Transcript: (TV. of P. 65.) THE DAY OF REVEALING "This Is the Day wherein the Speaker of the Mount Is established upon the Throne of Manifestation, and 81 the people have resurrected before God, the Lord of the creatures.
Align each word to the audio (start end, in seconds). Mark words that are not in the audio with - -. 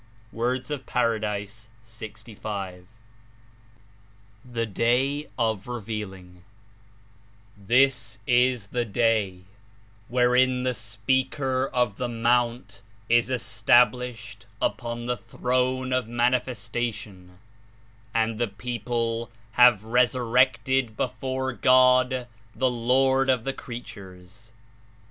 (TV. 0.33 0.71
of 0.71 0.85
P. 0.87 1.69
65.) 1.83 2.87
THE 4.43 4.65
DAY 4.65 5.27
OF 5.37 5.67
REVEALING 5.67 6.43
"This 7.55 8.17
Is 8.25 8.69
the 8.69 8.83
Day 8.83 9.41
wherein 10.07 10.63
the 10.63 10.73
Speaker 10.73 11.69
of 11.71 11.97
the 11.97 12.09
Mount 12.09 12.81
Is 13.09 13.29
established 13.29 14.47
upon 14.59 15.05
the 15.05 15.17
Throne 15.17 15.93
of 15.93 16.07
Manifestation, 16.07 17.37
and 18.11 18.31
81 18.37 18.37
the 18.39 18.47
people 18.57 19.29
have 19.51 19.83
resurrected 19.83 20.97
before 20.97 21.53
God, 21.53 22.25
the 22.55 22.71
Lord 22.71 23.29
of 23.29 23.43
the 23.43 23.53
creatures. 23.53 24.51